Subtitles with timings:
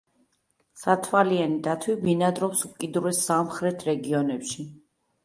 [0.83, 4.67] სათვალიანი დათვი ბინადრობს უკიდურეს სამხრეთ რეგიონებში.